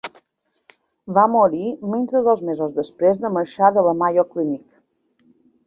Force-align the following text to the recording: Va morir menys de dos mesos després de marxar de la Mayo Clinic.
Va 1.17 1.25
morir 1.33 1.67
menys 1.91 2.15
de 2.17 2.23
dos 2.29 2.43
mesos 2.49 2.75
després 2.79 3.21
de 3.27 3.33
marxar 3.39 3.73
de 3.79 3.87
la 3.91 3.95
Mayo 4.03 4.27
Clinic. 4.35 4.69